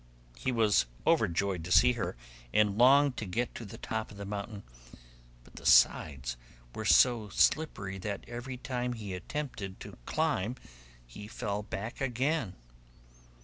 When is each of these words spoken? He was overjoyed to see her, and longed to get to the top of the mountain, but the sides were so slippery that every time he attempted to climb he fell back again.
He 0.35 0.51
was 0.51 0.87
overjoyed 1.05 1.63
to 1.63 1.71
see 1.71 1.91
her, 1.93 2.17
and 2.51 2.75
longed 2.75 3.17
to 3.17 3.25
get 3.27 3.53
to 3.53 3.65
the 3.65 3.77
top 3.77 4.09
of 4.09 4.17
the 4.17 4.25
mountain, 4.25 4.63
but 5.43 5.57
the 5.57 5.65
sides 5.67 6.37
were 6.73 6.85
so 6.85 7.29
slippery 7.29 7.99
that 7.99 8.25
every 8.27 8.57
time 8.57 8.93
he 8.93 9.13
attempted 9.13 9.79
to 9.81 9.99
climb 10.07 10.55
he 11.05 11.27
fell 11.27 11.61
back 11.61 12.01
again. 12.01 12.55